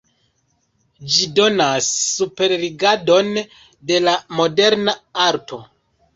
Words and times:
Ĝi 1.15 1.27
donas 1.39 1.89
superrigardon 2.05 3.31
de 3.93 4.01
la 4.09 4.17
moderna 4.43 4.99
arto. 5.29 5.63